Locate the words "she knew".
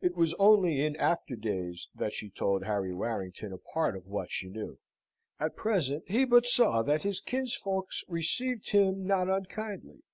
4.30-4.78